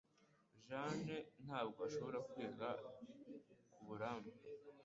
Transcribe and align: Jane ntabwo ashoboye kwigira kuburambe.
Jane 0.67 1.17
ntabwo 1.45 1.79
ashoboye 1.87 2.19
kwigira 2.29 2.69
kuburambe. 3.73 4.31